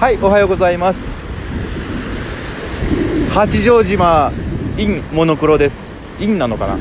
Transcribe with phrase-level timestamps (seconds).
[0.00, 1.14] はいおはようございます。
[3.34, 4.32] 八丈島
[4.78, 5.90] in モノクロです。
[6.20, 6.78] in なのかな？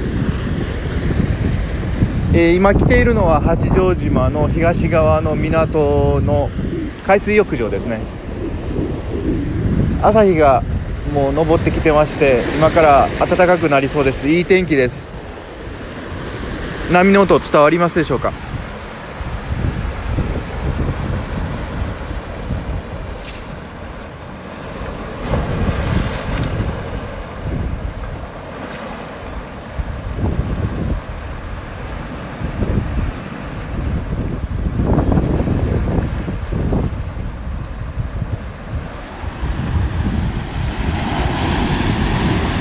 [2.34, 6.50] えー、今来ているのは八丈島の東側の港の
[7.06, 8.00] 海水浴場ですね。
[10.02, 10.64] 朝日が
[11.14, 14.30] もう昇ってきてまして今から暖かくなりそうです。
[14.30, 15.10] いい天気です。
[16.90, 18.32] 波の音伝わりますでしょうか？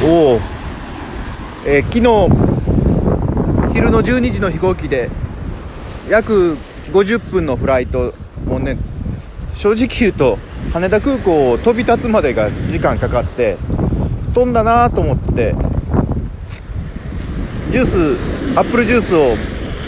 [0.09, 0.41] おお、
[1.67, 5.11] えー、昨日昼の12時の飛行機で
[6.09, 6.57] 約
[6.93, 8.15] 50分のフライト
[8.47, 8.79] もうね
[9.59, 10.39] 正直言うと
[10.73, 13.59] 羽田空港を飛び立つまでが時間かかって
[14.33, 15.55] 飛んだなと思って
[17.71, 19.37] ジュースアップルジュースを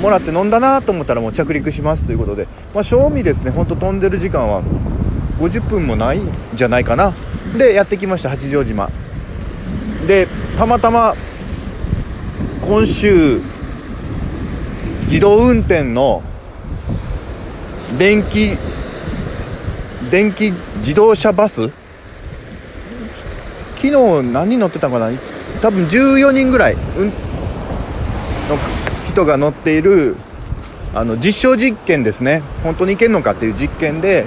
[0.02, 4.62] もらって飲んだなと思ったらもう着陸しますということで、まあ、正味ですねほんと飛んでる時間は
[5.38, 7.14] 50分もないんじゃないかな。
[7.56, 8.90] でやってきました八丈島。
[10.10, 10.26] で
[10.58, 11.14] たまたま
[12.62, 13.40] 今週
[15.04, 16.24] 自動運転の
[17.96, 18.56] 電気
[20.10, 21.68] 電気自動車バス？
[23.76, 25.16] 昨日何乗ってたかな？
[25.62, 27.12] 多分14人ぐらい、うん、の
[29.10, 30.16] 人が乗っている
[30.92, 32.42] あの実証実験ですね。
[32.64, 34.26] 本当に行けるのかっていう実験で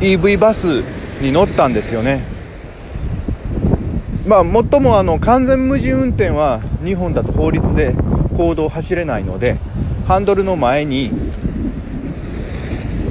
[0.00, 0.80] EV バス
[1.20, 2.37] に乗ったんですよね。
[4.28, 7.94] まあ、もっともあの完全無人運転は日本だと法律で
[8.36, 9.56] 公道を走れないので
[10.06, 11.10] ハンドルの前に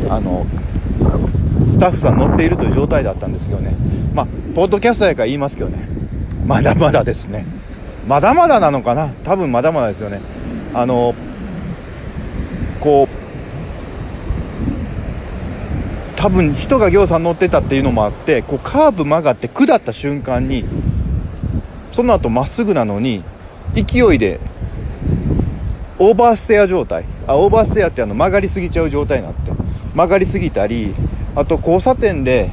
[0.10, 0.46] あの
[1.68, 3.76] スタッフさん乗っているという状態だったんですけどね。
[4.14, 5.88] まあポッドキャスターやから言いますけどね。
[6.46, 7.46] まだまだですね。
[8.08, 9.10] まだまだなのかな？
[9.24, 10.22] 多分まだまだですよね。
[10.74, 11.16] あの
[12.80, 13.16] こう
[16.16, 20.64] 多分人がぎょうさん乗ってたっていうのもあってこうカーブ曲がって下った瞬間に
[21.98, 23.24] その後まっすぐなのに
[23.74, 24.40] 勢いで
[25.98, 27.06] オーバーステア状態。
[27.26, 29.52] あオーバーステアってあの曲がりすぎちゃう状態になって。
[29.96, 30.94] 曲がりすぎたり
[31.34, 32.52] あと交差点で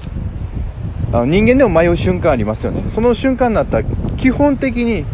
[1.13, 2.85] あの人間でも迷う瞬間ありますよね。
[2.89, 3.85] その瞬間になったら
[4.17, 5.05] 基本的に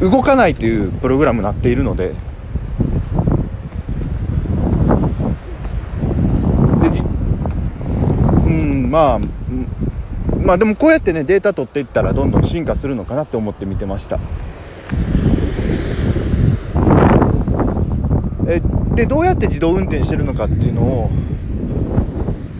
[0.00, 2.14] 動かないというプログラムになっているので。
[8.46, 9.43] うんまあ
[10.44, 14.20] まあでもこうやってねデータ取っていったらどんどん進化するのかなって思って見てました。
[18.46, 18.60] え
[18.94, 21.10] でどうやって自動運転してるのかっていうのを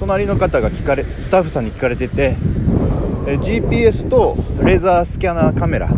[0.01, 2.37] 隣の方が聞かれスタッフさんに聞かれてて
[3.27, 5.95] え GPS とレーザースキャナーカメラで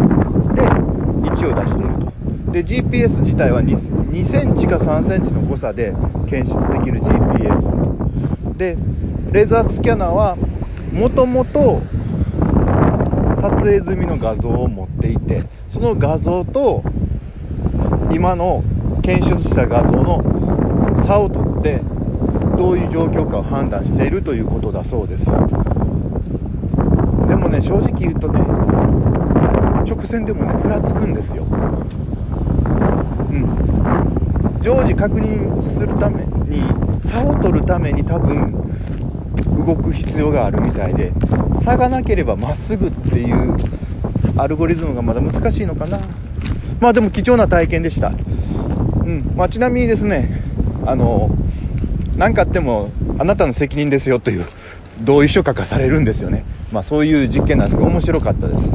[1.28, 2.12] 位置を出していると。
[2.50, 5.94] で GPS 自体は 2, 2センチか3センチの誤差で
[6.28, 8.76] 検出できる GPS で
[9.30, 10.36] レーザースキャナーは
[10.96, 11.82] もともと
[13.36, 16.82] 撮影済みの画像を持っていてその画像と
[18.10, 18.64] 今の
[19.02, 21.82] 検出した画像の差をとって
[22.56, 25.26] どういう状況かを判断しているということだそうです。
[25.26, 25.36] で
[27.36, 31.44] もね正直言うとね直線でもねふらつくんですよ。
[31.44, 31.46] う
[33.36, 34.60] ん。
[34.62, 36.62] 常時確認するために
[37.02, 38.54] 差を取るために多分
[39.44, 41.12] 動く必要があるみたいで
[41.60, 43.56] 差がなければまっすぐっていう
[44.36, 46.00] アルゴリズムがまだ難しいのかな。
[46.80, 48.08] まあでも貴重な体験でした。
[48.08, 48.12] う
[49.08, 49.32] ん。
[49.34, 50.42] まあちなみにですね
[50.84, 51.30] あの
[52.16, 54.44] 何かあってもあなたの責任ですよという
[55.02, 56.44] 同意書書かされるんですよね。
[56.72, 58.72] まあそういう実験なんですけど面白かったです。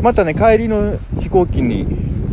[0.00, 1.82] またね帰りの飛行機に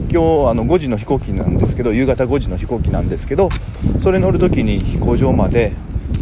[0.10, 3.50] 今日あの5時の飛行機なんですけど夕方5時の飛行機なんですけど
[4.00, 5.74] それ乗る時に飛行場まで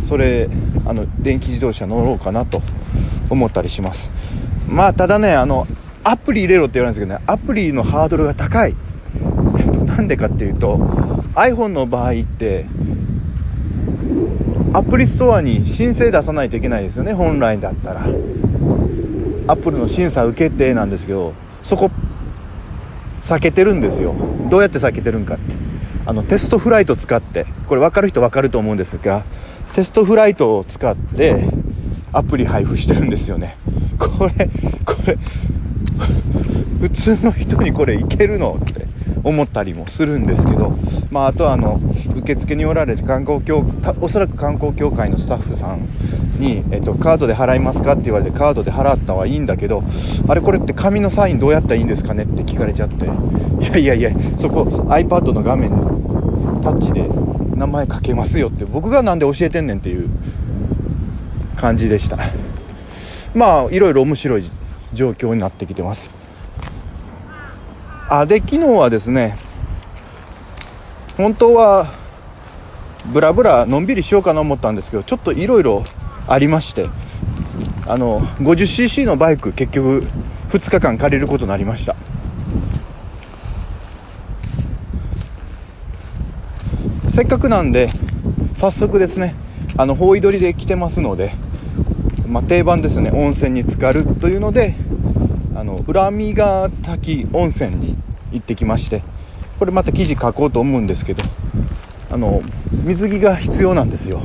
[0.07, 0.49] それ
[0.85, 2.61] あの電気自動車乗ろうかなと
[3.29, 4.11] 思ったりします。
[4.69, 5.65] まあただねあの
[6.03, 8.75] アプリ入れろって言われるんですけどねアプリのハードルが高い。
[9.57, 10.77] えっとなんでかっていうと
[11.35, 12.65] iPhone の場合って
[14.73, 18.01] アプリストアに申請出さないといけないですよね本来だったら。
[19.47, 21.91] アップルの審査受けてなんですけどそこ
[23.21, 24.13] 避けてるんですよ。
[24.49, 25.55] どうやって避けてるんかって。
[26.07, 29.25] あのテストフライト使ってこれ分かる人分かると思うんですが
[29.75, 31.49] テストフライトを使って
[32.13, 33.57] アプリ配布してるんですよね。
[33.99, 34.49] これ
[34.85, 35.17] これ
[36.79, 38.85] 普通の人にこれいけるのって
[39.25, 40.77] 思ったりもするんですけど、
[41.11, 41.81] まあ、あとはあの
[42.15, 43.65] 受付におられて観光協
[43.99, 45.81] おそらく観光協会のスタッフさん
[46.39, 49.83] に、えっと、カードで払いますかって言われてカードで払ったはいいんだけど
[50.29, 53.05] あれこれって紙のサインどうやったらいいんですかねって聞かれちゃって。
[53.59, 55.77] いやいやいやそこ iPad の画面に
[56.61, 57.09] タッチで
[57.55, 60.09] 名前書けますよって僕が何で教えてんねんっていう
[61.55, 62.17] 感じでした。
[63.33, 64.49] まあいろいろ面白い
[64.93, 66.11] 状況になってきてます。
[68.09, 69.37] あで昨日はですね
[71.17, 71.87] 本当は
[73.05, 75.83] ブラブラのんびりしようかな思ったんですけどちょっといろいろ
[76.27, 76.87] ありまして
[77.87, 80.03] あの 50cc のバイク結局
[80.49, 81.95] 2日間借りることになりました。
[87.15, 87.93] せっかくなんで
[88.55, 89.35] 早速ですね
[89.77, 91.31] あの方位取りで来てますので、
[92.27, 94.75] まあ、定番ですね温泉に浸かるというので
[95.55, 97.95] あの恨みが滝温泉に
[98.33, 99.01] 行ってきまして
[99.59, 101.23] これまた記事書こうと思うんですけど
[102.11, 102.41] あの
[102.83, 104.19] 水着が必要なんですよ。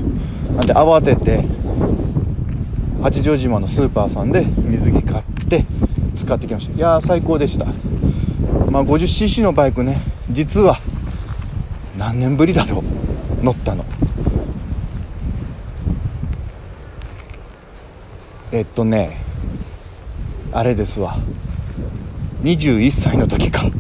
[0.57, 1.45] なんで慌てて
[3.03, 5.65] 八丈島のスーパーさんで水着買って
[6.17, 6.77] 使ってきました。
[6.77, 7.67] いやー最高でした。
[8.69, 10.81] まあ 50cc のバイクね実は
[12.01, 12.83] 何年ぶりだろ
[13.41, 13.85] う乗ったの。
[18.53, 19.19] えっとね
[20.51, 21.19] あれですわ。
[22.43, 23.71] 21歳の時か。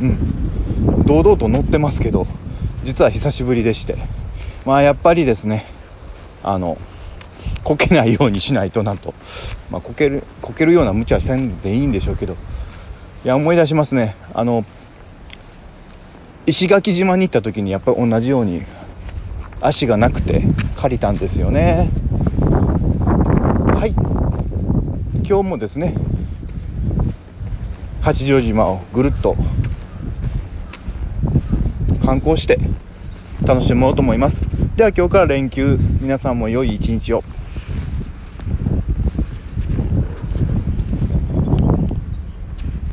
[0.00, 1.04] うん。
[1.04, 2.28] 堂々と乗ってますけど
[2.84, 3.96] 実は久しぶりでして。
[4.64, 5.66] まあやっぱりですね。
[6.44, 6.78] あの
[7.64, 9.14] こけないようにしないとなと、
[9.72, 12.36] まあ、こけるこけるような無茶せんでいいんでしょうけど。
[13.24, 14.14] いや思い出しますね。
[14.32, 14.64] あの
[16.48, 18.62] 石垣島に行った時にやっぱり同じように
[19.60, 20.44] 足がなくて
[20.76, 21.90] 借りたんですよね。
[23.74, 23.92] はい。
[25.28, 25.94] 今日もですね
[28.00, 29.36] 八丈島をぐるっと
[32.02, 32.58] 観光して
[33.44, 34.46] 楽しもうと思います。
[34.74, 37.22] では今日から連休皆さんも良い一日を。